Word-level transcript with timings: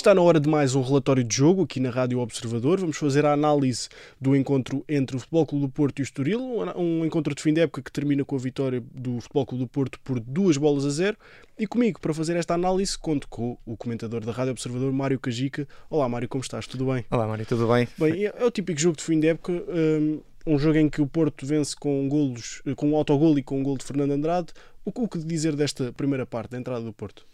está 0.00 0.14
na 0.14 0.22
hora 0.22 0.40
de 0.40 0.48
mais 0.48 0.74
um 0.74 0.80
relatório 0.80 1.22
de 1.22 1.36
jogo 1.36 1.64
aqui 1.64 1.78
na 1.78 1.90
Rádio 1.90 2.20
Observador. 2.20 2.80
Vamos 2.80 2.96
fazer 2.96 3.26
a 3.26 3.34
análise 3.34 3.86
do 4.18 4.34
encontro 4.34 4.82
entre 4.88 5.14
o 5.14 5.18
Futebol 5.18 5.44
Clube 5.44 5.66
do 5.66 5.70
Porto 5.70 5.98
e 5.98 6.02
o 6.02 6.04
Estoril, 6.04 6.40
um 6.74 7.04
encontro 7.04 7.34
de 7.34 7.42
fim 7.42 7.52
de 7.52 7.60
época 7.60 7.82
que 7.82 7.92
termina 7.92 8.24
com 8.24 8.34
a 8.34 8.38
vitória 8.38 8.82
do 8.94 9.20
Futebol 9.20 9.44
Clube 9.44 9.64
do 9.64 9.68
Porto 9.68 10.00
por 10.00 10.18
duas 10.18 10.56
bolas 10.56 10.86
a 10.86 10.88
zero. 10.88 11.18
E 11.58 11.66
comigo, 11.66 12.00
para 12.00 12.14
fazer 12.14 12.34
esta 12.36 12.54
análise, 12.54 12.98
conto 12.98 13.28
com 13.28 13.58
o 13.66 13.76
comentador 13.76 14.24
da 14.24 14.32
Rádio 14.32 14.52
Observador, 14.52 14.90
Mário 14.90 15.20
Cajica. 15.20 15.68
Olá, 15.90 16.08
Mário, 16.08 16.30
como 16.30 16.42
estás? 16.42 16.66
Tudo 16.66 16.86
bem? 16.86 17.04
Olá, 17.10 17.26
Mário, 17.26 17.44
tudo 17.44 17.68
bem? 17.68 17.86
Bem, 17.98 18.24
é 18.24 18.44
o 18.44 18.50
típico 18.50 18.80
jogo 18.80 18.96
de 18.96 19.02
fim 19.02 19.20
de 19.20 19.28
época. 19.28 19.52
Um, 19.52 20.22
um 20.46 20.58
jogo 20.58 20.78
em 20.78 20.88
que 20.88 21.02
o 21.02 21.06
Porto 21.06 21.44
vence 21.44 21.76
com 21.76 22.08
golos, 22.08 22.62
com 22.74 22.92
um 22.92 22.96
autogol 22.96 23.38
e 23.38 23.42
com 23.42 23.60
um 23.60 23.62
gol 23.62 23.76
de 23.76 23.84
Fernando 23.84 24.12
Andrade. 24.12 24.48
O, 24.82 24.92
o 24.94 25.06
que 25.06 25.18
dizer 25.18 25.54
desta 25.54 25.92
primeira 25.92 26.24
parte, 26.24 26.52
da 26.52 26.58
entrada 26.58 26.82
do 26.82 26.92
Porto? 26.94 27.26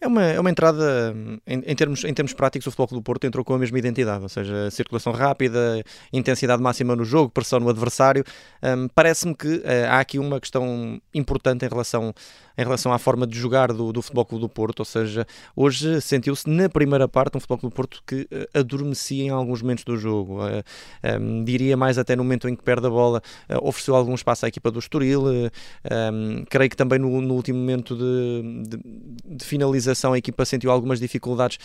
É 0.00 0.06
uma, 0.06 0.22
é 0.22 0.38
uma 0.38 0.48
entrada, 0.48 1.12
em, 1.44 1.58
em, 1.66 1.74
termos, 1.74 2.04
em 2.04 2.14
termos 2.14 2.32
práticos, 2.32 2.68
o 2.68 2.70
Futebol 2.70 3.00
do 3.00 3.02
Porto 3.02 3.24
entrou 3.26 3.44
com 3.44 3.54
a 3.54 3.58
mesma 3.58 3.78
identidade, 3.80 4.22
ou 4.22 4.28
seja, 4.28 4.70
circulação 4.70 5.12
rápida, 5.12 5.82
intensidade 6.12 6.62
máxima 6.62 6.94
no 6.94 7.04
jogo, 7.04 7.30
pressão 7.30 7.58
no 7.58 7.68
adversário. 7.68 8.22
Um, 8.62 8.86
Parece-me 8.94 9.34
que 9.34 9.56
uh, 9.56 9.62
há 9.90 9.98
aqui 9.98 10.20
uma 10.20 10.38
questão 10.38 11.00
importante 11.12 11.64
em 11.64 11.68
relação 11.68 12.14
em 12.58 12.64
relação 12.64 12.92
à 12.92 12.98
forma 12.98 13.24
de 13.24 13.38
jogar 13.38 13.72
do, 13.72 13.92
do 13.92 14.02
Futebol 14.02 14.24
Clube 14.24 14.42
do 14.42 14.48
Porto, 14.48 14.80
ou 14.80 14.84
seja, 14.84 15.24
hoje 15.54 16.00
sentiu-se 16.00 16.50
na 16.50 16.68
primeira 16.68 17.06
parte 17.06 17.36
um 17.36 17.40
Futebol 17.40 17.58
Clube 17.58 17.72
do 17.72 17.76
Porto 17.76 18.02
que 18.04 18.22
uh, 18.22 18.58
adormecia 18.58 19.22
em 19.22 19.28
alguns 19.28 19.62
momentos 19.62 19.84
do 19.84 19.96
jogo, 19.96 20.44
uh, 20.44 20.64
eh, 21.00 21.18
um, 21.18 21.44
diria 21.44 21.76
mais 21.76 21.98
até 21.98 22.16
no 22.16 22.24
momento 22.24 22.48
em 22.48 22.56
que 22.56 22.62
perde 22.64 22.88
a 22.88 22.90
bola, 22.90 23.22
ofereceu 23.62 23.94
algum 23.94 24.14
espaço 24.14 24.44
à 24.44 24.48
equipa 24.48 24.72
do 24.72 24.80
Estoril, 24.80 25.24
um, 25.28 26.44
creio 26.50 26.68
que 26.68 26.76
também 26.76 26.98
no, 26.98 27.20
no 27.20 27.34
último 27.34 27.58
momento 27.58 27.94
de, 27.94 28.66
de, 28.66 29.36
de, 29.36 29.44
finalização 29.44 29.87
a 30.12 30.18
equipa 30.18 30.44
sentiu 30.44 30.70
algumas 30.70 30.98
dificuldades 30.98 31.58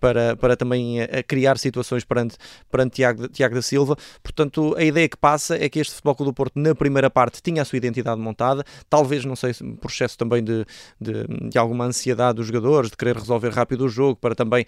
para, 0.00 0.36
para 0.36 0.56
também 0.56 0.96
criar 1.26 1.58
situações 1.58 2.04
perante, 2.04 2.36
perante 2.70 2.96
Tiago, 2.96 3.28
Tiago 3.28 3.54
da 3.54 3.62
Silva, 3.62 3.96
portanto 4.22 4.74
a 4.76 4.82
ideia 4.82 5.08
que 5.08 5.16
passa 5.16 5.56
é 5.56 5.68
que 5.68 5.78
este 5.78 5.94
Futebol 5.94 6.14
Clube 6.14 6.32
do 6.32 6.34
Porto 6.34 6.58
na 6.58 6.74
primeira 6.74 7.10
parte 7.10 7.42
tinha 7.42 7.62
a 7.62 7.64
sua 7.64 7.76
identidade 7.76 8.20
montada, 8.20 8.64
talvez, 8.88 9.24
não 9.24 9.36
sei, 9.36 9.52
por 9.80 9.90
excesso 9.90 10.16
também 10.18 10.42
de, 10.42 10.64
de, 11.00 11.48
de, 11.50 11.58
alguma 11.58 11.84
ansiedade 11.84 12.36
dos 12.36 12.46
jogadores, 12.46 12.90
de 12.90 12.96
querer 12.96 13.16
resolver 13.16 13.50
rápido 13.50 13.84
o 13.84 13.88
jogo, 13.88 14.16
para 14.16 14.34
também 14.34 14.66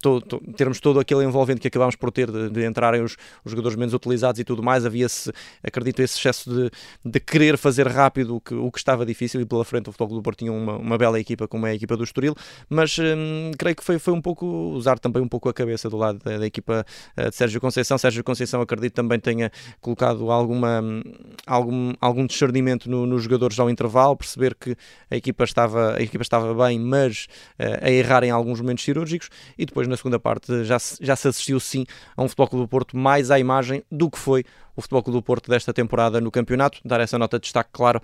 to, 0.00 0.20
to, 0.20 0.40
termos 0.56 0.80
todo 0.80 1.00
aquele 1.00 1.24
envolvente 1.24 1.60
que 1.60 1.68
acabámos 1.68 1.96
por 1.96 2.10
ter 2.10 2.30
de, 2.30 2.50
de 2.50 2.66
entrarem 2.66 3.02
os, 3.02 3.16
os, 3.44 3.50
jogadores 3.50 3.76
menos 3.76 3.94
utilizados 3.94 4.40
e 4.40 4.44
tudo 4.44 4.62
mais. 4.62 4.84
Havia-se, 4.84 5.32
acredito, 5.62 6.00
esse 6.00 6.18
excesso 6.18 6.50
de, 6.50 6.70
de 7.04 7.20
querer 7.20 7.56
fazer 7.56 7.86
rápido 7.86 8.36
o 8.36 8.40
que, 8.40 8.54
o 8.54 8.70
que 8.70 8.78
estava 8.78 9.06
difícil 9.06 9.40
e 9.40 9.46
pela 9.46 9.64
frente 9.64 9.88
o 9.88 9.92
Futebol 9.92 10.16
do 10.16 10.22
Porto 10.22 10.38
tinha 10.38 10.52
uma, 10.52 10.76
uma 10.76 10.98
bela 10.98 11.18
equipa 11.18 11.48
como 11.48 11.66
é 11.66 11.70
a 11.70 11.74
equipa 11.74 11.96
do 11.96 12.04
Estoril, 12.04 12.34
mas 12.68 12.96
hum, 12.98 13.50
creio 13.58 13.76
que 13.76 13.84
foi, 13.84 13.98
foi 13.98 14.12
um 14.14 14.20
pouco 14.20 14.46
usar 14.46 14.98
também 14.98 15.22
um 15.22 15.28
pouco 15.28 15.48
a 15.48 15.54
cabeça 15.54 15.88
do 15.88 15.96
lado 15.96 16.18
da, 16.24 16.38
da 16.38 16.46
equipa 16.46 16.84
uh, 17.16 17.30
de 17.30 17.36
Sérgio 17.36 17.60
Conceição. 17.60 17.98
Sérgio 17.98 18.22
Conceição 18.24 18.60
acredito 18.60 18.94
também 18.94 19.18
tenha 19.18 19.50
colocado 19.80 20.30
alguma, 20.30 20.82
algum, 21.46 21.92
algum 22.00 22.26
discernimento 22.26 22.90
no, 22.90 23.06
nos 23.06 23.22
jogadores 23.22 23.58
ao 23.58 23.68
intervalo, 23.70 24.16
perceber 24.16 24.54
que 24.54 24.76
a 25.10 25.16
equipa 25.16 25.44
estava, 25.44 25.96
a 25.96 26.02
equipa 26.02 26.22
estava 26.22 26.54
bem, 26.66 26.78
mas 26.78 27.26
uh, 27.58 27.84
a 27.84 27.90
errar 27.90 28.24
em 28.24 28.30
alguns 28.30 28.60
momentos 28.60 28.84
cirúrgicos, 28.84 29.28
e 29.58 29.66
depois 29.66 29.88
na 29.88 29.96
segunda 29.96 30.18
parte 30.18 30.64
já 30.64 30.78
se, 30.78 30.96
já 31.00 31.16
se 31.16 31.28
assistiu 31.28 31.60
sim 31.60 31.84
a 32.16 32.22
um 32.22 32.28
Futebol 32.28 32.60
do 32.60 32.68
Porto 32.68 32.96
mais 32.96 33.30
à 33.30 33.38
imagem 33.38 33.82
do 33.90 34.10
que 34.10 34.18
foi 34.18 34.44
o 34.76 34.82
Futebol 34.82 35.02
do 35.02 35.22
Porto 35.22 35.50
desta 35.50 35.72
temporada 35.72 36.20
no 36.20 36.30
campeonato, 36.30 36.78
dar 36.84 37.00
essa 37.00 37.18
nota 37.18 37.38
de 37.38 37.44
destaque, 37.44 37.70
claro, 37.72 38.00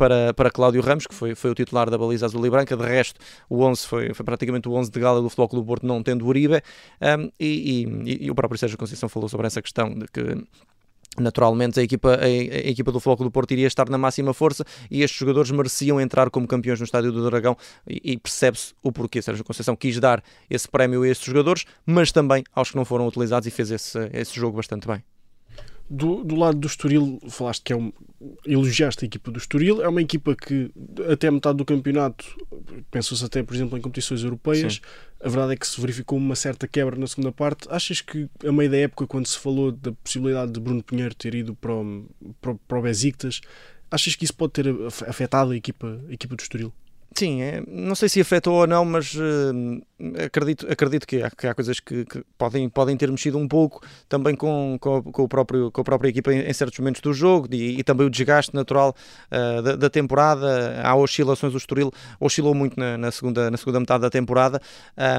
para, 0.00 0.32
para 0.32 0.50
Cláudio 0.50 0.80
Ramos, 0.80 1.06
que 1.06 1.14
foi, 1.14 1.34
foi 1.34 1.50
o 1.50 1.54
titular 1.54 1.90
da 1.90 1.98
baliza 1.98 2.24
azul 2.24 2.46
e 2.46 2.48
branca. 2.48 2.74
De 2.74 2.86
resto, 2.86 3.20
o 3.50 3.62
11 3.62 3.86
foi, 3.86 4.14
foi 4.14 4.24
praticamente 4.24 4.66
o 4.66 4.72
11 4.72 4.90
de 4.90 4.98
gala 4.98 5.20
do 5.20 5.28
Futebol 5.28 5.48
Clube 5.50 5.66
Porto, 5.66 5.86
não 5.86 6.02
tendo 6.02 6.26
Uribe. 6.26 6.62
Um, 7.02 7.30
e, 7.38 7.84
e, 8.06 8.24
e, 8.24 8.30
o 8.30 8.34
próprio 8.34 8.58
Sérgio 8.58 8.78
Conceição 8.78 9.10
falou 9.10 9.28
sobre 9.28 9.46
essa 9.46 9.60
questão 9.60 9.92
de 9.92 10.06
que 10.06 10.42
Naturalmente, 11.18 11.78
a 11.80 11.82
equipa, 11.82 12.14
a, 12.14 12.24
a, 12.24 12.70
equipa 12.70 12.92
do 12.92 13.00
Floco 13.00 13.24
do 13.24 13.30
Porto 13.32 13.50
iria 13.50 13.66
estar 13.66 13.90
na 13.90 13.98
máxima 13.98 14.32
força 14.32 14.64
e 14.88 15.02
estes 15.02 15.18
jogadores 15.18 15.50
mereciam 15.50 16.00
entrar 16.00 16.30
como 16.30 16.46
campeões 16.46 16.78
no 16.78 16.84
Estádio 16.84 17.10
do 17.10 17.28
Dragão 17.28 17.56
e, 17.86 18.12
e 18.12 18.16
percebe-se 18.16 18.72
o 18.80 18.92
porquê. 18.92 19.20
Sérgio 19.20 19.44
Conceição 19.44 19.74
quis 19.74 19.98
dar 19.98 20.22
esse 20.48 20.68
prémio 20.68 21.02
a 21.02 21.08
estes 21.08 21.26
jogadores, 21.26 21.66
mas 21.84 22.12
também 22.12 22.44
aos 22.54 22.70
que 22.70 22.76
não 22.76 22.84
foram 22.84 23.06
utilizados 23.08 23.46
e 23.46 23.50
fez 23.50 23.72
esse, 23.72 23.98
esse 24.12 24.34
jogo 24.34 24.56
bastante 24.56 24.86
bem. 24.86 25.02
Do, 25.90 26.22
do 26.22 26.36
lado 26.36 26.56
do 26.56 26.68
Estoril, 26.68 27.18
falaste 27.28 27.64
que 27.64 27.72
é 27.72 27.76
um, 27.76 27.92
elogiaste 28.44 29.04
a 29.04 29.06
equipa 29.06 29.30
do 29.30 29.38
Estoril, 29.38 29.82
é 29.82 29.88
uma 29.88 30.02
equipa 30.02 30.36
que 30.36 30.70
até 31.10 31.30
metade 31.30 31.56
do 31.56 31.64
campeonato, 31.64 32.24
pensou-se 32.90 33.24
até, 33.24 33.42
por 33.42 33.54
exemplo, 33.54 33.78
em 33.78 33.80
competições 33.80 34.22
europeias, 34.22 34.74
Sim. 34.74 34.80
a 35.22 35.28
verdade 35.28 35.54
é 35.54 35.56
que 35.56 35.66
se 35.66 35.80
verificou 35.80 36.18
uma 36.18 36.36
certa 36.36 36.68
quebra 36.68 36.96
na 36.96 37.06
segunda 37.06 37.32
parte. 37.32 37.66
Achas 37.70 38.00
que 38.00 38.28
a 38.44 38.52
meio 38.52 38.70
da 38.70 38.76
época, 38.76 39.06
quando 39.06 39.26
se 39.26 39.38
falou 39.38 39.72
da 39.72 39.92
possibilidade 39.92 40.52
de 40.52 40.60
Bruno 40.60 40.82
Pinheiro 40.82 41.14
ter 41.14 41.34
ido 41.34 41.54
para 41.54 41.72
o, 41.72 42.06
para, 42.40 42.54
para 42.54 42.78
o 42.78 42.82
Besiktas, 42.82 43.40
achas 43.90 44.14
que 44.14 44.24
isso 44.24 44.34
pode 44.34 44.52
ter 44.52 44.66
afetado 45.08 45.52
a 45.52 45.56
equipa, 45.56 46.00
a 46.08 46.12
equipa 46.12 46.36
do 46.36 46.40
Estoril? 46.40 46.72
Sim, 47.20 47.42
é, 47.42 47.62
não 47.68 47.94
sei 47.94 48.08
se 48.08 48.18
afetou 48.18 48.54
ou 48.54 48.66
não, 48.66 48.82
mas 48.82 49.12
uh, 49.14 49.82
acredito, 50.24 50.66
acredito 50.70 51.06
que 51.06 51.22
há, 51.22 51.30
que 51.30 51.46
há 51.46 51.54
coisas 51.54 51.78
que, 51.78 52.06
que, 52.06 52.24
podem, 52.38 52.66
podem 52.66 52.96
ter 52.96 53.10
mexido 53.10 53.36
um 53.36 53.46
pouco 53.46 53.82
também 54.08 54.34
com, 54.34 54.78
com, 54.80 55.02
com, 55.02 55.22
o 55.24 55.28
próprio, 55.28 55.70
com 55.70 55.82
a 55.82 55.84
própria 55.84 56.08
equipa 56.08 56.32
em, 56.32 56.40
em 56.40 56.52
certos 56.54 56.78
momentos 56.78 57.02
do 57.02 57.12
jogo 57.12 57.46
e, 57.52 57.78
e 57.78 57.84
também 57.84 58.06
o 58.06 58.10
desgaste 58.10 58.54
natural 58.54 58.94
uh, 59.30 59.60
da, 59.60 59.76
da, 59.76 59.90
temporada. 59.90 60.80
Há 60.82 60.96
oscilações, 60.96 61.52
o 61.52 61.58
Estoril 61.58 61.92
oscilou 62.18 62.54
muito 62.54 62.80
na, 62.80 62.96
na, 62.96 63.10
segunda, 63.10 63.50
na 63.50 63.58
segunda 63.58 63.80
metade 63.80 64.00
da 64.00 64.08
temporada 64.08 64.58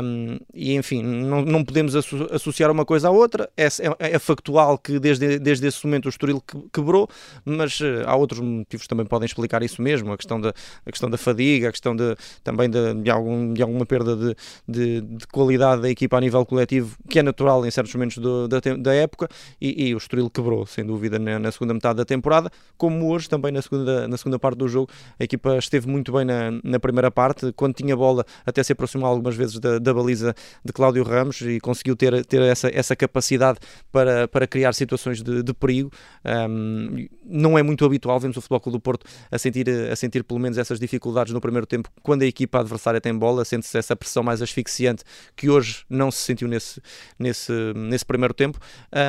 um, 0.03 0.39
e 0.55 0.73
enfim, 0.73 1.03
não, 1.03 1.43
não 1.43 1.63
podemos 1.63 1.95
associar 1.95 2.71
uma 2.71 2.83
coisa 2.83 3.09
à 3.09 3.11
outra. 3.11 3.47
É, 3.55 3.65
é, 3.67 4.15
é, 4.15 4.17
factual 4.17 4.75
que 4.79 4.99
desde, 4.99 5.37
desde 5.37 5.67
esse 5.67 5.85
momento 5.85 6.07
o 6.07 6.09
Estoril 6.09 6.41
quebrou, 6.73 7.07
mas 7.45 7.79
uh, 7.79 8.01
há 8.07 8.15
outros 8.15 8.39
motivos 8.39 8.87
que 8.87 8.89
também 8.89 9.05
podem 9.05 9.27
explicar 9.27 9.61
isso 9.61 9.83
mesmo, 9.83 10.11
a 10.11 10.17
questão 10.17 10.41
da, 10.41 10.51
a 10.83 10.89
questão 10.89 11.07
da 11.07 11.17
fadiga, 11.19 11.69
a 11.69 11.71
questão 11.71 11.90
de, 11.95 12.15
também 12.43 12.69
de, 12.69 12.93
de, 12.95 13.09
algum, 13.09 13.53
de 13.53 13.61
alguma 13.61 13.85
perda 13.85 14.15
de 14.15 14.35
de, 14.67 15.01
de, 15.01 15.27
qualidade 15.27 15.81
da 15.81 15.89
equipa 15.89 16.17
a 16.17 16.21
nível 16.21 16.45
coletivo, 16.45 16.97
que 17.09 17.19
é 17.19 17.23
natural 17.23 17.65
em 17.65 17.71
certos 17.71 17.93
momentos 17.93 18.17
do, 18.17 18.47
da, 18.47 18.59
da 18.59 18.93
época, 18.93 19.27
e, 19.59 19.89
e, 19.89 19.95
o 19.95 19.97
Estoril 19.97 20.29
quebrou, 20.29 20.65
sem 20.65 20.85
dúvida, 20.85 21.19
na, 21.19 21.39
na, 21.39 21.51
segunda 21.51 21.73
metade 21.73 21.97
da 21.97 22.05
temporada, 22.05 22.49
como 22.77 23.09
hoje, 23.09 23.29
também 23.29 23.51
na 23.51 23.61
segunda, 23.61 24.07
na 24.07 24.17
segunda 24.17 24.39
parte 24.39 24.57
do 24.57 24.67
jogo, 24.67 24.89
a 25.19 25.23
equipa 25.23 25.57
esteve 25.57 25.87
muito 25.87 26.11
bem 26.11 26.25
na, 26.25 26.51
na 26.63 26.79
primeira 26.79 27.11
parte, 27.11 27.51
quando 27.53 27.75
tinha 27.75 27.95
bola, 27.95 28.25
até 28.45 28.63
se 28.63 28.71
aproximou 28.71 29.07
algumas 29.07 29.35
vezes 29.35 29.59
da, 29.59 29.79
da 29.79 29.93
baliza 29.93 30.33
de 30.63 30.73
Cláudio 30.73 31.03
Ramos 31.03 31.41
e 31.41 31.59
conseguiu 31.59 31.95
ter, 31.95 32.25
ter 32.25 32.41
essa, 32.41 32.69
essa 32.73 32.95
capacidade 32.95 33.59
para, 33.91 34.27
para 34.27 34.47
criar 34.47 34.73
situações 34.73 35.21
de, 35.21 35.43
de 35.43 35.53
perigo. 35.53 35.91
Um, 36.25 37.07
não 37.23 37.57
é 37.57 37.63
muito 37.63 37.85
habitual, 37.85 38.19
vemos 38.19 38.37
o 38.37 38.41
Futebol 38.41 38.59
Clube 38.59 38.77
do 38.77 38.81
Porto 38.81 39.05
a 39.29 39.37
sentir, 39.37 39.69
a 39.69 39.95
sentir 39.95 40.23
pelo 40.23 40.39
menos 40.39 40.57
essas 40.57 40.79
dificuldades 40.79 41.33
no 41.33 41.41
primeiro 41.41 41.65
tempo, 41.65 41.80
quando 42.01 42.23
a 42.23 42.25
equipa 42.25 42.59
adversária 42.59 42.99
tem 42.99 43.13
bola, 43.13 43.45
sente-se 43.45 43.77
essa 43.77 43.95
pressão 43.95 44.23
mais 44.23 44.41
asfixiante 44.41 45.03
que 45.35 45.49
hoje 45.49 45.83
não 45.89 46.11
se 46.11 46.19
sentiu 46.19 46.47
nesse, 46.47 46.81
nesse, 47.17 47.51
nesse 47.75 48.05
primeiro 48.05 48.33
tempo. 48.33 48.59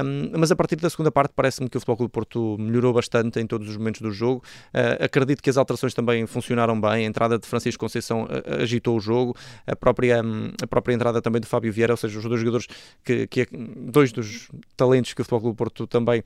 Um, 0.04 0.38
mas 0.38 0.50
a 0.50 0.56
partir 0.56 0.76
da 0.76 0.90
segunda 0.90 1.10
parte 1.10 1.32
parece-me 1.34 1.68
que 1.68 1.76
o 1.76 1.80
Futebol 1.80 1.96
Clube 1.96 2.12
Porto 2.12 2.56
melhorou 2.58 2.92
bastante 2.92 3.40
em 3.40 3.46
todos 3.46 3.68
os 3.68 3.76
momentos 3.76 4.00
do 4.00 4.10
jogo. 4.10 4.42
Uh, 4.74 5.04
acredito 5.04 5.42
que 5.42 5.50
as 5.50 5.56
alterações 5.56 5.94
também 5.94 6.26
funcionaram 6.26 6.80
bem. 6.80 6.90
A 6.90 7.02
entrada 7.02 7.38
de 7.38 7.46
Francisco 7.46 7.80
Conceição 7.80 8.24
uh, 8.24 8.62
agitou 8.62 8.96
o 8.96 9.00
jogo. 9.00 9.36
A 9.66 9.76
própria, 9.76 10.22
um, 10.22 10.50
a 10.62 10.66
própria 10.66 10.94
entrada 10.94 11.20
também 11.20 11.40
de 11.40 11.46
Fábio 11.46 11.72
Vieira, 11.72 11.92
ou 11.92 11.96
seja, 11.96 12.18
os 12.18 12.24
dois 12.24 12.40
jogadores 12.40 12.66
que, 13.04 13.26
que 13.26 13.40
é, 13.42 13.46
dois 13.52 14.12
dos 14.12 14.48
talentos 14.76 15.14
que 15.14 15.20
o 15.20 15.24
Futebol 15.24 15.40
Clube 15.40 15.56
Porto 15.56 15.86
também 15.86 16.22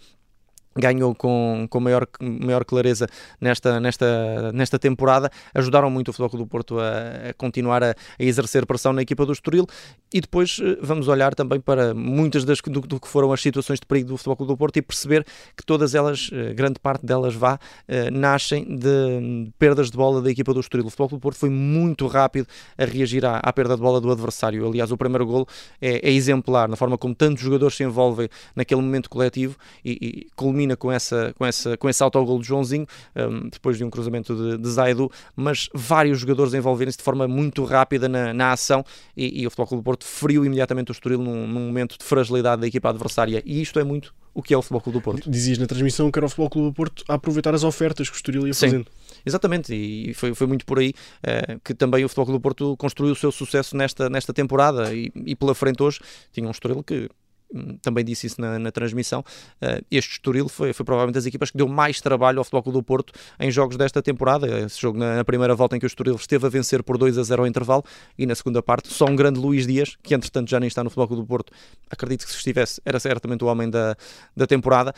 ganhou 0.76 1.14
com, 1.14 1.66
com 1.68 1.80
maior, 1.80 2.06
maior 2.20 2.64
clareza 2.64 3.06
nesta, 3.40 3.80
nesta, 3.80 4.52
nesta 4.52 4.78
temporada, 4.78 5.30
ajudaram 5.54 5.90
muito 5.90 6.08
o 6.08 6.12
Futebol 6.12 6.40
do 6.40 6.46
Porto 6.46 6.78
a, 6.78 7.30
a 7.30 7.34
continuar 7.34 7.82
a, 7.82 7.90
a, 7.90 7.94
exercer 8.18 8.66
pressão 8.66 8.92
na 8.92 9.02
equipa 9.02 9.24
do 9.24 9.32
Estoril 9.32 9.66
e 10.12 10.20
depois 10.20 10.58
eh, 10.62 10.78
vamos 10.82 11.08
olhar 11.08 11.34
também 11.34 11.60
para 11.60 11.94
muitas 11.94 12.44
das 12.44 12.60
do, 12.60 12.80
do 12.80 13.00
que 13.00 13.08
foram 13.08 13.32
as 13.32 13.40
situações 13.40 13.80
de 13.80 13.86
perigo 13.86 14.08
do 14.08 14.16
Futebol 14.16 14.46
do 14.46 14.56
Porto 14.56 14.76
e 14.76 14.82
perceber 14.82 15.24
que 15.56 15.64
todas 15.64 15.94
elas, 15.94 16.30
eh, 16.32 16.52
grande 16.54 16.78
parte 16.80 17.04
delas 17.04 17.34
vá, 17.34 17.58
eh, 17.86 18.10
nascem 18.10 18.76
de 18.76 19.52
perdas 19.58 19.90
de 19.90 19.96
bola 19.96 20.20
da 20.20 20.30
equipa 20.30 20.52
do 20.52 20.60
Estoril. 20.60 20.86
O 20.86 20.90
Futebol 20.90 21.08
do 21.08 21.20
Porto 21.20 21.38
foi 21.38 21.50
muito 21.50 22.06
rápido 22.06 22.46
a 22.76 22.84
reagir 22.84 23.24
à, 23.24 23.38
à 23.38 23.52
perda 23.52 23.76
de 23.76 23.82
bola 23.82 24.00
do 24.00 24.10
adversário. 24.10 24.66
Aliás, 24.66 24.90
o 24.90 24.96
primeiro 24.96 25.26
golo 25.26 25.46
é, 25.80 26.08
é 26.08 26.12
exemplar 26.12 26.68
na 26.68 26.76
forma 26.76 26.98
como 26.98 27.14
tantos 27.14 27.42
jogadores 27.42 27.76
se 27.76 27.84
envolvem 27.84 28.28
naquele 28.54 28.80
momento 28.80 29.08
coletivo 29.08 29.56
e, 29.84 29.90
e 29.90 30.26
culmina 30.34 30.65
culmina 30.66 30.76
com, 30.76 30.90
essa, 30.90 31.32
com, 31.36 31.46
essa, 31.46 31.76
com 31.76 31.88
esse 31.88 32.02
autogol 32.02 32.40
de 32.40 32.48
Joãozinho, 32.48 32.86
um, 33.14 33.48
depois 33.48 33.76
de 33.76 33.84
um 33.84 33.90
cruzamento 33.90 34.34
de, 34.34 34.58
de 34.58 34.68
Zaidu, 34.68 35.10
mas 35.36 35.68
vários 35.72 36.18
jogadores 36.18 36.54
envolverem-se 36.54 36.98
de 36.98 37.04
forma 37.04 37.28
muito 37.28 37.64
rápida 37.64 38.08
na, 38.08 38.32
na 38.32 38.52
ação 38.52 38.84
e, 39.16 39.42
e, 39.42 39.46
o 39.46 39.50
Futebol 39.50 39.66
Clube 39.68 39.82
do 39.82 39.84
Porto 39.84 40.04
feriu 40.04 40.44
imediatamente 40.44 40.90
o 40.90 40.92
Estoril 40.92 41.22
num, 41.22 41.46
num 41.46 41.66
momento 41.66 41.96
de 41.98 42.04
fragilidade 42.04 42.60
da 42.60 42.66
equipa 42.66 42.88
adversária 42.88 43.42
e 43.44 43.60
isto 43.60 43.78
é 43.78 43.84
muito 43.84 44.14
o 44.34 44.42
que 44.42 44.52
é 44.52 44.56
o 44.56 44.62
Futebol 44.62 44.80
Clube 44.80 44.98
do 44.98 45.02
Porto. 45.02 45.30
Dizias 45.30 45.58
na 45.58 45.66
transmissão 45.66 46.10
que 46.10 46.18
era 46.18 46.26
o 46.26 46.28
Futebol 46.28 46.50
Clube 46.50 46.68
do 46.68 46.74
Porto 46.74 47.04
a 47.08 47.14
aproveitar 47.14 47.54
as 47.54 47.64
ofertas 47.64 48.08
que 48.08 48.16
o 48.16 48.18
Estoril 48.18 48.46
ia 48.46 48.54
fazendo. 48.54 48.84
Sim. 48.84 49.20
Exatamente, 49.24 49.74
e 49.74 50.14
foi, 50.14 50.34
foi 50.34 50.46
muito 50.46 50.64
por 50.64 50.78
aí 50.78 50.90
uh, 50.90 51.60
que 51.64 51.74
também 51.74 52.04
o 52.04 52.08
Futebol 52.08 52.34
do 52.34 52.40
Porto 52.40 52.76
construiu 52.76 53.12
o 53.12 53.16
seu 53.16 53.32
sucesso 53.32 53.76
nesta, 53.76 54.08
nesta 54.08 54.32
temporada 54.32 54.94
e, 54.94 55.10
e 55.14 55.34
pela 55.34 55.54
frente 55.54 55.82
hoje 55.82 56.00
tinha 56.32 56.46
um 56.46 56.50
Estoril 56.50 56.82
que 56.82 57.08
também 57.80 58.04
disse 58.04 58.26
isso 58.26 58.40
na, 58.40 58.58
na 58.58 58.70
transmissão, 58.70 59.20
uh, 59.20 59.84
este 59.90 60.12
Estoril 60.12 60.48
foi, 60.48 60.72
foi 60.72 60.84
provavelmente 60.84 61.14
das 61.14 61.26
equipas 61.26 61.50
que 61.50 61.56
deu 61.56 61.68
mais 61.68 62.00
trabalho 62.00 62.38
ao 62.38 62.44
Futebol 62.44 62.72
do 62.72 62.82
Porto 62.82 63.12
em 63.38 63.50
jogos 63.50 63.76
desta 63.76 64.02
temporada. 64.02 64.46
Esse 64.60 64.80
jogo 64.80 64.98
na, 64.98 65.16
na, 65.16 65.24
primeira 65.24 65.54
volta 65.54 65.76
em 65.76 65.78
que 65.78 65.86
o 65.86 65.88
Estoril 65.88 66.16
esteve 66.16 66.46
a 66.46 66.48
vencer 66.48 66.82
por 66.82 66.98
2 66.98 67.18
a 67.18 67.22
0 67.22 67.42
ao 67.42 67.46
intervalo 67.46 67.84
e 68.18 68.26
na 68.26 68.34
segunda 68.34 68.62
parte 68.62 68.92
só 68.92 69.06
um 69.06 69.16
grande 69.16 69.38
Luís 69.38 69.66
Dias, 69.66 69.96
que 70.02 70.14
entretanto 70.14 70.50
já 70.50 70.58
nem 70.58 70.66
está 70.66 70.82
no 70.82 70.90
Futebol 70.90 71.16
do 71.16 71.26
Porto, 71.26 71.52
acredito 71.90 72.24
que 72.24 72.32
se 72.32 72.38
estivesse 72.38 72.80
era 72.84 72.98
certamente 72.98 73.44
o 73.44 73.46
homem 73.46 73.70
da, 73.70 73.96
da 74.36 74.46
temporada. 74.46 74.94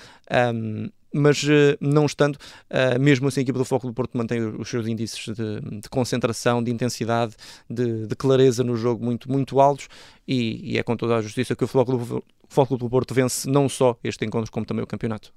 Um, 0.55 0.89
mas 1.13 1.43
uh, 1.43 1.77
não 1.81 2.07
estando, 2.07 2.37
uh, 2.37 3.01
mesmo 3.01 3.29
assim 3.29 3.41
a 3.41 3.43
equipa 3.43 3.59
do 3.59 3.65
Foco 3.65 3.87
do 3.87 3.93
Porto 3.93 4.17
mantém 4.17 4.41
os 4.41 4.69
seus 4.69 4.87
índices 4.87 5.35
de, 5.35 5.81
de 5.81 5.89
concentração, 5.89 6.63
de 6.63 6.71
intensidade, 6.71 7.35
de, 7.69 8.07
de, 8.07 8.17
clareza 8.17 8.63
no 8.63 8.77
jogo 8.77 9.05
muito, 9.05 9.31
muito 9.31 9.61
altos 9.61 9.89
e, 10.27 10.73
e, 10.75 10.79
é 10.79 10.83
com 10.83 10.97
toda 10.97 11.17
a 11.17 11.23
justiça 11.23 11.57
que 11.57 11.65
o 11.65 11.67
Foco 11.67 11.97
do, 11.97 12.25
Foco 12.49 12.77
do 12.77 12.89
Porto 12.89 13.15
vence 13.15 13.49
não 13.49 13.69
só 13.69 13.97
este 14.05 14.25
encontro 14.25 14.51
como 14.51 14.67
também 14.67 14.83
o 14.83 14.87
campeonato. 14.87 15.33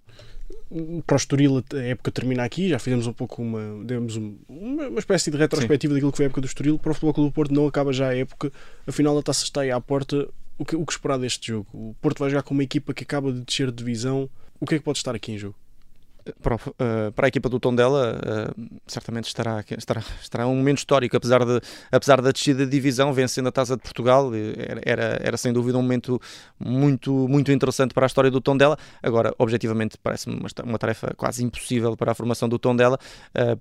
Para 1.05 1.15
o 1.15 1.17
Estoril 1.17 1.63
a 1.73 1.77
época 1.77 2.11
termina 2.11 2.43
aqui, 2.43 2.69
já 2.69 2.79
fizemos 2.79 3.07
um 3.07 3.13
pouco 3.13 3.41
uma, 3.41 3.83
demos 3.85 4.15
uma, 4.17 4.87
uma 4.87 4.99
espécie 4.99 5.31
de 5.31 5.37
retrospectiva 5.37 5.93
Sim. 5.93 5.95
daquilo 5.95 6.11
que 6.11 6.17
foi 6.17 6.25
a 6.25 6.27
época 6.27 6.41
do 6.41 6.47
Estoril, 6.47 6.77
para 6.77 6.91
o 6.91 6.93
Futebol 6.93 7.25
do 7.25 7.31
Porto 7.31 7.53
não 7.53 7.67
acaba 7.67 7.93
já 7.93 8.09
a 8.09 8.15
época, 8.15 8.51
afinal 8.85 9.17
a 9.17 9.23
taça 9.23 9.43
está 9.43 9.61
aí 9.61 9.71
à 9.71 9.79
porta, 9.79 10.27
o 10.57 10.65
que, 10.65 10.75
o 10.75 10.85
que 10.85 10.91
esperar 10.91 11.17
deste 11.17 11.47
jogo? 11.47 11.67
O 11.73 11.95
Porto 12.01 12.19
vai 12.19 12.29
jogar 12.29 12.43
com 12.43 12.53
uma 12.53 12.63
equipa 12.63 12.93
que 12.93 13.03
acaba 13.03 13.31
de 13.31 13.41
descer 13.41 13.67
de 13.67 13.77
divisão, 13.77 14.29
o 14.61 14.65
que 14.65 14.75
é 14.75 14.77
que 14.77 14.85
pode 14.85 14.99
estar 14.99 15.13
aqui 15.13 15.33
em 15.33 15.37
jogo? 15.37 15.55
Para, 16.39 16.55
uh, 16.55 17.11
para 17.15 17.25
a 17.25 17.29
equipa 17.29 17.49
do 17.49 17.59
Tondela, 17.59 18.15
uh, 18.15 18.79
certamente 18.85 19.25
estará, 19.25 19.65
estará, 19.75 20.03
estará 20.21 20.47
um 20.47 20.55
momento 20.55 20.77
histórico, 20.77 21.17
apesar, 21.17 21.43
de, 21.43 21.59
apesar 21.91 22.21
da 22.21 22.31
descida 22.31 22.63
de 22.63 22.71
divisão, 22.71 23.11
vencendo 23.11 23.47
a 23.49 23.51
Taça 23.51 23.75
de 23.75 23.81
Portugal, 23.81 24.31
era, 24.35 24.81
era, 24.85 25.19
era 25.23 25.37
sem 25.37 25.51
dúvida 25.51 25.79
um 25.79 25.81
momento 25.81 26.21
muito, 26.59 27.27
muito 27.27 27.51
interessante 27.51 27.91
para 27.91 28.05
a 28.05 28.07
história 28.07 28.29
do 28.29 28.39
Tondela. 28.39 28.77
Agora, 29.01 29.33
objetivamente, 29.39 29.97
parece-me 29.97 30.35
uma, 30.35 30.49
uma 30.63 30.77
tarefa 30.77 31.11
quase 31.17 31.43
impossível 31.43 31.97
para 31.97 32.11
a 32.11 32.15
formação 32.15 32.47
do 32.47 32.59
Tondela, 32.59 32.99
uh, 33.35 33.59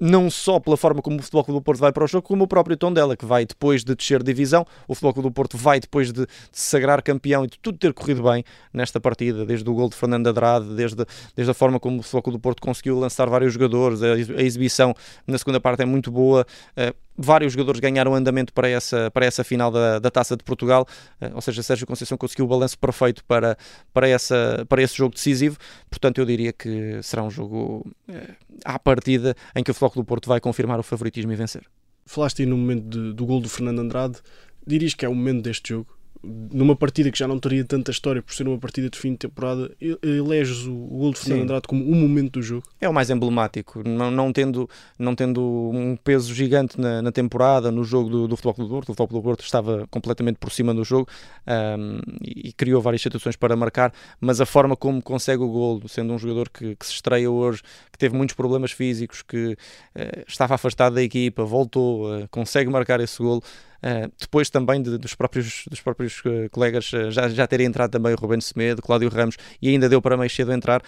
não 0.00 0.30
só 0.30 0.60
pela 0.60 0.76
forma 0.76 1.02
como 1.02 1.18
o 1.18 1.22
Futebol 1.22 1.44
Clube 1.44 1.60
do 1.60 1.62
Porto 1.62 1.80
vai 1.80 1.92
para 1.92 2.04
o 2.04 2.06
jogo, 2.06 2.26
como 2.26 2.44
o 2.44 2.48
próprio 2.48 2.76
Tondela, 2.76 3.16
que 3.16 3.24
vai 3.24 3.44
depois 3.44 3.84
de 3.84 3.94
descer 3.94 4.22
divisão, 4.22 4.66
o 4.86 4.94
Futebol 4.94 5.14
Clube 5.14 5.28
do 5.28 5.32
Porto 5.32 5.56
vai 5.56 5.80
depois 5.80 6.12
de, 6.12 6.26
de 6.26 6.28
se 6.52 6.70
sagrar 6.70 7.02
campeão 7.02 7.44
e 7.44 7.48
de 7.48 7.58
tudo 7.58 7.78
ter 7.78 7.92
corrido 7.92 8.22
bem 8.22 8.44
nesta 8.72 9.00
partida, 9.00 9.44
desde 9.44 9.68
o 9.68 9.74
gol 9.74 9.88
de 9.88 9.96
Fernando 9.96 10.26
Andrade, 10.26 10.74
desde, 10.74 11.04
desde 11.34 11.50
a 11.50 11.54
forma 11.54 11.80
como 11.80 11.98
o 11.98 12.02
Futebol 12.02 12.22
Clube 12.22 12.38
do 12.38 12.40
Porto 12.40 12.62
conseguiu 12.62 12.98
lançar 12.98 13.28
vários 13.28 13.52
jogadores, 13.52 14.02
a, 14.02 14.12
a 14.12 14.42
exibição 14.42 14.94
na 15.26 15.38
segunda 15.38 15.60
parte 15.60 15.82
é 15.82 15.86
muito 15.86 16.10
boa. 16.10 16.46
Uh, 16.76 17.07
vários 17.18 17.52
jogadores 17.52 17.80
ganharam 17.80 18.14
andamento 18.14 18.52
para 18.52 18.68
essa, 18.68 19.10
para 19.10 19.26
essa 19.26 19.42
final 19.42 19.72
da, 19.72 19.98
da 19.98 20.10
Taça 20.10 20.36
de 20.36 20.44
Portugal, 20.44 20.86
uh, 21.20 21.34
ou 21.34 21.40
seja, 21.40 21.62
Sérgio 21.62 21.86
Conceição 21.86 22.16
conseguiu 22.16 22.44
o 22.44 22.48
balanço 22.48 22.78
perfeito 22.78 23.24
para, 23.24 23.58
para, 23.92 24.08
essa, 24.08 24.64
para 24.68 24.80
esse 24.80 24.96
jogo 24.96 25.14
decisivo, 25.14 25.58
portanto 25.90 26.18
eu 26.18 26.24
diria 26.24 26.52
que 26.52 27.00
será 27.02 27.24
um 27.24 27.30
jogo 27.30 27.84
uh, 28.08 28.34
à 28.64 28.78
partida 28.78 29.34
em 29.56 29.64
que 29.64 29.70
o 29.72 29.74
Futebol 29.74 30.04
do 30.04 30.06
Porto 30.06 30.28
vai 30.28 30.40
confirmar 30.40 30.78
o 30.78 30.82
favoritismo 30.84 31.32
e 31.32 31.36
vencer. 31.36 31.64
Falaste 32.06 32.42
aí 32.42 32.46
no 32.46 32.56
momento 32.56 32.88
de, 32.88 33.12
do 33.12 33.26
gol 33.26 33.40
do 33.40 33.48
Fernando 33.48 33.80
Andrade, 33.80 34.18
dirias 34.64 34.94
que 34.94 35.04
é 35.04 35.08
o 35.08 35.14
momento 35.14 35.42
deste 35.42 35.70
jogo? 35.70 35.97
Numa 36.22 36.74
partida 36.74 37.10
que 37.10 37.18
já 37.18 37.28
não 37.28 37.38
teria 37.38 37.64
tanta 37.64 37.90
história 37.90 38.20
por 38.20 38.34
ser 38.34 38.46
uma 38.48 38.58
partida 38.58 38.90
de 38.90 38.98
fim 38.98 39.12
de 39.12 39.18
temporada, 39.18 39.70
eleges 40.02 40.66
o, 40.66 40.74
gol 40.74 41.12
de 41.12 41.18
Fernando 41.18 41.38
Sim. 41.38 41.42
Andrade 41.44 41.68
como 41.68 41.84
o 41.84 41.94
momento 41.94 42.32
do 42.32 42.42
jogo? 42.42 42.64
É 42.80 42.88
o 42.88 42.92
mais 42.92 43.10
emblemático, 43.10 43.82
não, 43.86 44.10
não, 44.10 44.32
tendo, 44.32 44.68
não 44.98 45.14
tendo 45.14 45.40
um 45.72 45.96
peso 45.96 46.34
gigante 46.34 46.80
na, 46.80 47.00
na 47.02 47.12
temporada, 47.12 47.70
no 47.70 47.84
jogo 47.84 48.08
do, 48.08 48.28
do 48.28 48.36
Futebol 48.36 48.66
do 48.66 48.70
Porto, 48.70 48.88
o 48.90 48.94
Futebol 48.94 49.20
do 49.20 49.24
Porto 49.24 49.44
estava 49.44 49.86
completamente 49.90 50.36
por 50.36 50.50
cima 50.50 50.74
do 50.74 50.84
jogo 50.84 51.08
um, 51.46 52.00
e, 52.22 52.48
e, 52.48 52.52
criou 52.52 52.82
várias 52.82 53.02
situações 53.02 53.36
para 53.36 53.54
marcar, 53.54 53.92
mas 54.20 54.40
a 54.40 54.46
forma 54.46 54.76
como 54.76 55.00
consegue 55.02 55.42
o 55.42 55.48
gol, 55.48 55.82
sendo 55.88 56.12
um 56.12 56.18
jogador 56.18 56.48
que, 56.48 56.74
que 56.74 56.86
se 56.86 56.92
estreia 56.92 57.30
hoje, 57.30 57.62
que 57.92 57.98
teve 57.98 58.16
muitos 58.16 58.34
problemas 58.34 58.72
físicos, 58.72 59.22
que 59.22 59.52
uh, 59.52 60.24
estava 60.26 60.54
afastado 60.54 60.94
da 60.94 61.02
equipa, 61.02 61.44
voltou, 61.44 62.06
uh, 62.06 62.28
consegue 62.30 62.70
marcar 62.70 63.00
esse 63.00 63.18
gol, 63.18 63.42
Uh, 63.78 64.10
depois 64.18 64.50
também 64.50 64.82
de, 64.82 64.98
dos 64.98 65.14
próprios, 65.14 65.64
dos 65.70 65.80
próprios 65.80 66.18
uh, 66.20 66.50
colegas 66.50 66.92
uh, 66.92 67.12
já, 67.12 67.28
já 67.28 67.46
terem 67.46 67.66
entrado 67.66 67.92
também 67.92 68.12
o 68.12 68.16
Rubens 68.16 68.46
Semedo, 68.46 68.82
Cláudio 68.82 69.08
Ramos 69.08 69.36
e 69.62 69.68
ainda 69.68 69.88
deu 69.88 70.02
para 70.02 70.16
mais 70.16 70.34
cedo 70.34 70.52
entrar 70.52 70.82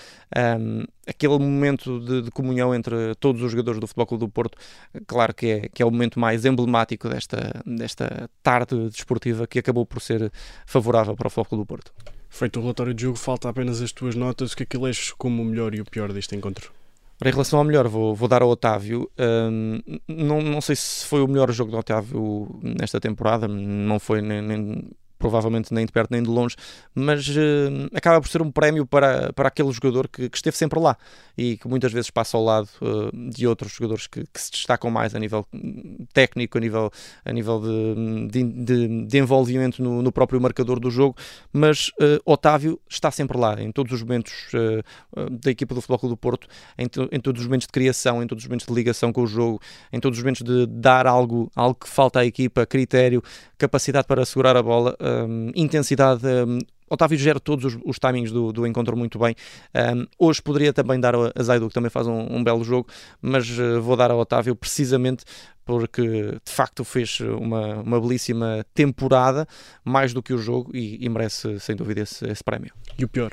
um, 0.59 0.85
aquele 1.07 1.39
momento 1.39 2.01
de, 2.01 2.23
de, 2.23 2.31
comunhão 2.33 2.75
entre 2.75 3.15
todos 3.21 3.43
os 3.43 3.53
jogadores 3.53 3.81
do 3.81 3.87
Futebol 3.87 4.07
Clube 4.07 4.25
do 4.25 4.29
Porto 4.29 4.59
claro 5.07 5.33
que 5.33 5.47
é, 5.47 5.69
que 5.69 5.83
é 5.83 5.87
o 5.87 5.91
momento 5.91 6.19
mais 6.19 6.45
emblemático 6.45 7.09
desta, 7.09 7.63
desta 7.65 8.29
tarde 8.43 8.89
desportiva 8.89 9.47
que 9.47 9.61
acabou 9.61 9.87
por 9.87 10.03
ser 10.03 10.33
favorável 10.67 11.15
para 11.15 11.29
o 11.29 11.31
Futebol 11.31 11.45
Clube 11.45 11.63
do 11.63 11.67
Porto 11.67 11.93
Feito 12.33 12.61
o 12.61 12.63
relatório 12.63 12.95
de 12.95 13.03
jogo, 13.03 13.17
falta 13.17 13.49
apenas 13.49 13.83
as 13.83 13.91
tuas 13.91 14.15
notas. 14.15 14.53
O 14.53 14.57
que 14.57 14.63
é 14.63 14.67
que 14.67 14.79
como 15.19 15.43
o 15.43 15.45
melhor 15.45 15.75
e 15.75 15.81
o 15.81 15.85
pior 15.85 16.13
deste 16.13 16.37
encontro? 16.37 16.73
Em 17.23 17.31
relação 17.31 17.59
ao 17.59 17.65
melhor, 17.65 17.87
vou, 17.87 18.15
vou 18.15 18.29
dar 18.29 18.41
ao 18.41 18.49
Otávio. 18.49 19.11
Um, 19.19 19.81
não, 20.09 20.41
não 20.41 20.61
sei 20.61 20.75
se 20.75 21.05
foi 21.05 21.23
o 21.23 21.29
melhor 21.29 21.53
jogo 21.53 21.71
do 21.71 21.77
Otávio 21.77 22.49
nesta 22.63 22.99
temporada, 22.99 23.47
não 23.47 23.99
foi 23.99 24.23
nem, 24.23 24.41
nem 24.41 24.91
provavelmente 25.21 25.73
nem 25.73 25.85
de 25.85 25.93
perto 25.93 26.11
nem 26.11 26.23
de 26.23 26.29
longe, 26.29 26.57
mas 26.95 27.29
uh, 27.29 27.91
acaba 27.95 28.21
por 28.21 28.29
ser 28.29 28.41
um 28.41 28.51
prémio 28.51 28.87
para, 28.87 29.33
para 29.35 29.49
aquele 29.49 29.71
jogador 29.71 30.09
que, 30.09 30.29
que, 30.31 30.37
esteve 30.37 30.57
sempre 30.57 30.81
lá 30.81 30.97
e 31.37 31.59
que 31.59 31.69
muitas 31.69 31.93
vezes 31.93 32.11
passa 32.11 32.39
ao 32.39 32.43
lado 32.43 32.69
uh, 32.81 33.31
de 33.31 33.47
outros 33.47 33.71
jogadores 33.71 34.07
que, 34.07 34.25
que, 34.25 34.41
se 34.41 34.51
destacam 34.51 34.91
mais 34.91 35.15
a 35.15 35.19
nível 35.19 35.47
técnico, 36.15 36.57
a 36.57 36.61
nível, 36.61 36.91
a 37.23 37.33
nível 37.33 37.61
de, 37.61 38.29
de, 38.29 38.65
de, 38.65 39.07
de 39.07 39.19
envolvimento 39.19 39.83
no, 39.83 40.01
no, 40.03 40.11
próprio 40.11 40.41
marcador 40.41 40.81
do 40.81 40.91
jogo, 40.91 41.15
mas 41.53 41.89
uh, 42.01 42.19
Otávio 42.25 42.81
está 42.89 43.11
sempre 43.11 43.37
lá, 43.37 43.61
em 43.61 43.71
todos 43.71 43.93
os 43.93 44.03
momentos 44.03 44.33
da 45.43 45.51
equipa 45.51 45.75
do 45.75 45.83
Futebol 45.83 46.09
do 46.09 46.17
Porto, 46.17 46.49
em, 46.79 46.87
em, 47.13 47.21
todos 47.21 47.43
os 47.43 47.47
momentos 47.47 47.67
de 47.67 47.73
criação, 47.73 48.23
em 48.23 48.27
todos 48.27 48.43
os 48.43 48.49
momentos 48.49 48.67
de 48.67 48.73
ligação 48.73 49.13
com 49.13 49.23
o 49.23 49.27
jogo, 49.27 49.61
em 49.93 50.01
todos 50.01 50.19
os 50.19 50.25
momentos 50.25 50.43
de 50.43 50.67
dar 50.67 51.07
algo, 51.07 51.51
algo 51.55 51.75
que 51.75 51.89
falta 51.89 52.21
à 52.21 52.25
equipa, 52.25 52.65
critério, 52.65 53.23
capacidade 53.59 54.07
para 54.07 54.25
segurar 54.25 54.57
a 54.57 54.63
bola 54.63 54.97
um, 55.29 55.51
intensidade. 55.55 56.27
Um, 56.27 56.59
Otávio 56.89 57.17
gera 57.17 57.39
todos 57.39 57.65
os, 57.65 57.81
os 57.85 57.99
timings 58.01 58.33
do, 58.33 58.53
do, 58.53 58.67
encontro 58.67 58.97
muito 58.97 59.17
bem. 59.17 59.37
Um, 59.95 60.07
hoje 60.19 60.43
poderia 60.43 60.73
também 60.73 60.99
dar 60.99 61.15
a 61.15 61.43
Zaidu, 61.43 61.69
que 61.69 61.75
também 61.75 61.91
faz 61.91 62.09
um, 62.09 62.27
um 62.37 62.43
belo 62.43 62.65
jogo, 62.65 62.89
mas 63.23 63.49
uh, 63.59 63.81
vou 63.81 63.97
dar 63.97 64.11
ao 64.11 64.19
Otávio 64.19 64.57
precisamente 64.57 65.25
porque 65.65 66.03
de 66.45 66.53
facto 66.53 66.83
fez 66.83 67.21
uma, 67.21 67.77
uma 67.77 68.01
belíssima 68.01 68.67
temporada, 68.75 69.47
mais 69.85 70.13
do 70.13 70.21
que 70.21 70.33
o 70.33 70.39
jogo, 70.39 70.77
e, 70.77 71.05
e 71.05 71.09
merece 71.09 71.61
sem 71.61 71.77
dúvida 71.77 72.01
esse, 72.01 72.27
esse 72.29 72.43
prémio. 72.43 72.73
E 72.99 73.05
o 73.05 73.09
pior? 73.09 73.31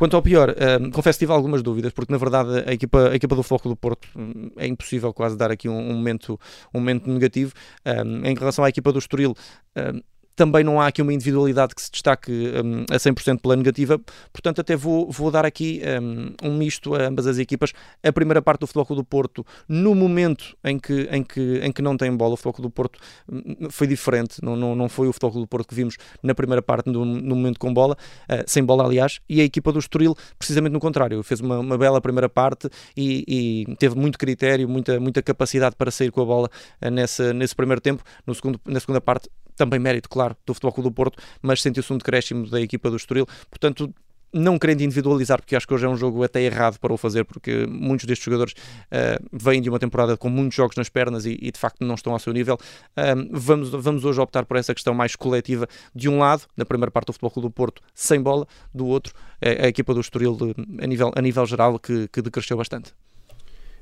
Quanto 0.00 0.16
ao 0.16 0.22
pior, 0.22 0.56
um, 0.80 0.90
confesso 0.90 1.18
que 1.18 1.26
tive 1.26 1.32
algumas 1.32 1.62
dúvidas, 1.62 1.92
porque 1.92 2.10
na 2.10 2.18
verdade 2.18 2.64
a 2.66 2.72
equipa, 2.72 3.10
a 3.10 3.14
equipa 3.14 3.36
do 3.36 3.42
Foco 3.42 3.68
do 3.68 3.76
Porto 3.76 4.08
hum, 4.16 4.50
é 4.56 4.66
impossível 4.66 5.12
quase 5.12 5.36
dar 5.36 5.50
aqui 5.50 5.68
um, 5.68 5.78
um 5.78 5.92
momento, 5.92 6.40
um 6.72 6.80
momento 6.80 7.08
negativo. 7.10 7.52
Um, 7.84 8.24
em 8.24 8.34
relação 8.34 8.64
à 8.64 8.70
equipa 8.70 8.90
do 8.92 8.98
Estoril, 8.98 9.34
hum, 9.76 10.00
também 10.40 10.64
não 10.64 10.80
há 10.80 10.86
aqui 10.86 11.02
uma 11.02 11.12
individualidade 11.12 11.74
que 11.74 11.82
se 11.82 11.90
destaque 11.90 12.32
um, 12.32 12.84
a 12.90 12.96
100% 12.96 13.42
pela 13.42 13.54
negativa, 13.54 14.00
portanto 14.32 14.58
até 14.62 14.74
vou, 14.74 15.10
vou 15.10 15.30
dar 15.30 15.44
aqui 15.44 15.82
um, 16.00 16.48
um, 16.48 16.56
misto 16.56 16.94
a 16.94 17.08
ambas 17.08 17.26
as 17.26 17.36
equipas. 17.36 17.74
A 18.02 18.10
primeira 18.10 18.40
parte 18.40 18.60
do 18.60 18.66
Futebol 18.66 18.96
do 18.96 19.04
Porto, 19.04 19.44
no 19.68 19.94
momento 19.94 20.56
em 20.64 20.78
que, 20.78 21.06
em 21.12 21.22
que, 21.22 21.60
em 21.62 21.70
que 21.70 21.82
não 21.82 21.94
tem 21.94 22.10
bola, 22.16 22.32
o 22.32 22.36
Futebol 22.38 22.62
do 22.62 22.70
Porto 22.70 22.98
hum, 23.30 23.68
foi 23.68 23.86
diferente, 23.86 24.42
não, 24.42 24.56
não, 24.56 24.74
não 24.74 24.88
foi 24.88 25.08
o 25.08 25.12
Futebol 25.12 25.42
do 25.42 25.46
Porto 25.46 25.68
que 25.68 25.74
vimos 25.74 25.98
na 26.22 26.34
primeira 26.34 26.62
parte 26.62 26.88
no, 26.88 27.04
no 27.04 27.36
momento 27.36 27.60
com 27.60 27.74
bola, 27.74 27.94
uh, 28.30 28.42
sem 28.46 28.64
bola 28.64 28.82
aliás, 28.82 29.20
e 29.28 29.42
a 29.42 29.44
equipa 29.44 29.70
do 29.70 29.78
Estoril 29.78 30.16
precisamente 30.38 30.72
no 30.72 30.80
contrário, 30.80 31.22
fez 31.22 31.40
uma, 31.40 31.58
uma 31.58 31.76
bela 31.76 32.00
primeira 32.00 32.30
parte 32.30 32.70
e, 32.96 33.66
e, 33.68 33.76
teve 33.76 33.94
muito 33.94 34.18
critério, 34.18 34.66
muita, 34.66 34.98
muita 34.98 35.22
capacidade 35.22 35.76
para 35.76 35.90
sair 35.90 36.10
com 36.10 36.22
a 36.22 36.24
bola 36.24 36.50
uh, 36.80 36.90
nesse, 36.90 37.30
nesse 37.34 37.54
primeiro 37.54 37.82
tempo, 37.82 38.02
no 38.26 38.34
segundo, 38.34 38.58
na 38.64 38.80
segunda 38.80 39.02
parte 39.02 39.28
também 39.60 39.78
mérito, 39.78 40.08
claro, 40.08 40.34
do 40.46 40.54
Futebol 40.54 40.72
Clube 40.72 40.88
do 40.88 40.94
Porto, 40.94 41.22
mas 41.42 41.60
sentiu-se 41.60 41.92
um 41.92 41.98
decréscimo 41.98 42.48
da 42.48 42.58
equipa 42.58 42.88
do 42.88 42.96
Estoril, 42.96 43.26
portanto 43.50 43.92
não 44.32 44.58
querendo 44.58 44.82
individualizar, 44.82 45.40
porque 45.40 45.56
acho 45.56 45.66
que 45.66 45.74
hoje 45.74 45.84
é 45.84 45.88
um 45.88 45.96
jogo 45.96 46.22
até 46.22 46.40
errado 46.40 46.78
para 46.78 46.92
o 46.92 46.96
fazer, 46.96 47.24
porque 47.24 47.66
muitos 47.66 48.06
destes 48.06 48.24
jogadores 48.24 48.52
uh, 48.52 49.26
vêm 49.32 49.60
de 49.60 49.68
uma 49.68 49.78
temporada 49.78 50.16
com 50.16 50.30
muitos 50.30 50.54
jogos 50.54 50.76
nas 50.76 50.88
pernas 50.88 51.26
e, 51.26 51.36
e 51.42 51.50
de 51.50 51.58
facto 51.58 51.84
não 51.84 51.96
estão 51.96 52.12
ao 52.12 52.18
seu 52.20 52.32
nível. 52.32 52.56
Uh, 52.96 53.28
vamos, 53.32 53.70
vamos 53.70 54.04
hoje 54.04 54.20
optar 54.20 54.44
por 54.46 54.56
essa 54.56 54.72
questão 54.72 54.94
mais 54.94 55.16
coletiva. 55.16 55.68
De 55.92 56.08
um 56.08 56.20
lado, 56.20 56.42
na 56.56 56.64
primeira 56.64 56.92
parte 56.92 57.06
do 57.06 57.12
Futebol 57.12 57.30
Clube 57.32 57.48
do 57.48 57.52
Porto, 57.52 57.82
sem 57.92 58.22
bola, 58.22 58.46
do 58.72 58.86
outro, 58.86 59.12
a, 59.42 59.64
a 59.64 59.68
equipa 59.68 59.92
do 59.92 60.00
Estoril 60.00 60.36
de, 60.36 60.54
a, 60.80 60.86
nível, 60.86 61.10
a 61.14 61.20
nível 61.20 61.44
geral 61.44 61.76
que, 61.78 62.06
que 62.06 62.22
decresceu 62.22 62.56
bastante. 62.56 62.92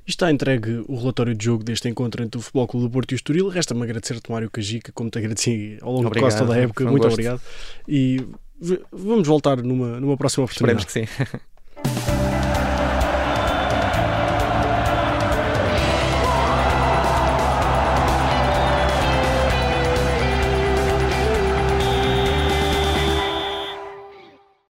Está 0.09 0.31
entregue 0.31 0.83
o 0.89 0.97
relatório 0.97 1.35
de 1.35 1.45
jogo 1.45 1.63
deste 1.63 1.87
encontro 1.87 2.25
entre 2.25 2.39
o 2.39 2.43
Futebol 2.43 2.67
Clube 2.67 2.87
do 2.87 2.91
Porto 2.91 3.13
e 3.13 3.15
o 3.15 3.17
Estoril. 3.17 3.49
Resta-me 3.49 3.83
agradecer-te, 3.83 4.33
Mário 4.33 4.51
Cajica, 4.51 4.91
como 4.93 5.11
te 5.11 5.19
agradeci 5.19 5.77
ao 5.83 5.93
longo 5.93 6.07
obrigado, 6.07 6.31
de 6.31 6.35
quase 6.35 6.47
toda 6.47 6.59
a 6.59 6.63
época. 6.63 6.85
Muito 6.85 7.03
gosto. 7.03 7.13
obrigado. 7.13 7.43
E 7.87 8.25
vamos 8.91 9.29
voltar 9.29 9.63
numa, 9.63 10.01
numa 10.01 10.17
próxima 10.17 10.45
oportunidade. 10.45 10.87
Esperemos 10.87 11.09
que 11.13 11.27
sim. 11.29 11.39